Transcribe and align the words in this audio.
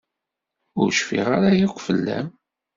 Ur 0.79 0.87
cfiɣ 0.93 1.27
ara 1.37 1.49
yakk 1.59 1.77
fell-am. 1.87 2.27